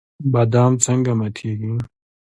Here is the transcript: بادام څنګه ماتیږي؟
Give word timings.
بادام 0.31 0.73
څنګه 0.85 1.11
ماتیږي؟ 1.19 1.71